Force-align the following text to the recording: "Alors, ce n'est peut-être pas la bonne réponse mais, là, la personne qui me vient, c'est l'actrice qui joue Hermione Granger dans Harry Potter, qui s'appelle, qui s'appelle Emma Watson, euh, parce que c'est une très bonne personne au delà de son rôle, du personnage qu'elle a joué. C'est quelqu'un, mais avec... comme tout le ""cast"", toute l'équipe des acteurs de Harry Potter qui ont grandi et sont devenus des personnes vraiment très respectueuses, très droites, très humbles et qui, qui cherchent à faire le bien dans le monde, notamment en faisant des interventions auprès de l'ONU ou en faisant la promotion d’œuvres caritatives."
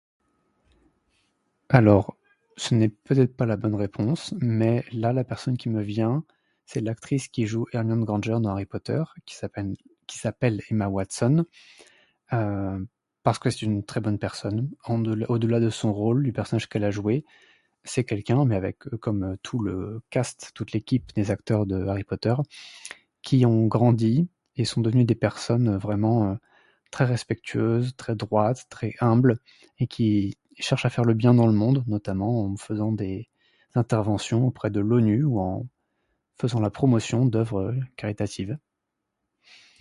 "Alors, 1.69 2.17
ce 2.57 2.73
n'est 2.75 2.89
peut-être 2.89 3.35
pas 3.37 3.45
la 3.45 3.55
bonne 3.55 3.75
réponse 3.75 4.33
mais, 4.41 4.83
là, 4.91 5.13
la 5.13 5.23
personne 5.23 5.57
qui 5.57 5.69
me 5.69 5.81
vient, 5.83 6.23
c'est 6.65 6.81
l'actrice 6.81 7.27
qui 7.27 7.45
joue 7.45 7.65
Hermione 7.71 8.03
Granger 8.03 8.37
dans 8.41 8.49
Harry 8.49 8.65
Potter, 8.65 9.03
qui 9.25 9.35
s'appelle, 9.35 9.75
qui 10.07 10.17
s'appelle 10.17 10.61
Emma 10.71 10.87
Watson, 10.87 11.45
euh, 12.33 12.79
parce 13.23 13.39
que 13.39 13.49
c'est 13.51 13.61
une 13.63 13.83
très 13.83 14.01
bonne 14.01 14.19
personne 14.19 14.69
au 14.87 14.97
delà 15.37 15.59
de 15.59 15.69
son 15.69 15.93
rôle, 15.93 16.23
du 16.23 16.33
personnage 16.33 16.67
qu'elle 16.69 16.83
a 16.85 16.91
joué. 16.91 17.23
C'est 17.83 18.03
quelqu'un, 18.05 18.45
mais 18.45 18.55
avec... 18.55 18.79
comme 19.01 19.37
tout 19.43 19.59
le 19.59 20.01
""cast"", 20.11 20.51
toute 20.55 20.71
l'équipe 20.73 21.13
des 21.15 21.29
acteurs 21.31 21.65
de 21.67 21.85
Harry 21.87 22.03
Potter 22.05 22.35
qui 23.23 23.45
ont 23.45 23.67
grandi 23.67 24.27
et 24.57 24.65
sont 24.65 24.81
devenus 24.81 25.05
des 25.07 25.15
personnes 25.15 25.77
vraiment 25.77 26.37
très 26.91 27.05
respectueuses, 27.05 27.95
très 27.97 28.15
droites, 28.15 28.65
très 28.69 28.95
humbles 29.01 29.37
et 29.79 29.85
qui, 29.87 30.37
qui 30.55 30.63
cherchent 30.63 30.85
à 30.85 30.89
faire 30.89 31.05
le 31.05 31.13
bien 31.15 31.33
dans 31.35 31.45
le 31.47 31.53
monde, 31.53 31.83
notamment 31.87 32.45
en 32.45 32.57
faisant 32.57 32.91
des 32.91 33.29
interventions 33.75 34.47
auprès 34.47 34.71
de 34.71 34.79
l'ONU 34.81 35.23
ou 35.25 35.39
en 35.39 35.67
faisant 36.39 36.59
la 36.61 36.71
promotion 36.71 37.25
d’œuvres 37.25 37.75
caritatives." 37.97 38.57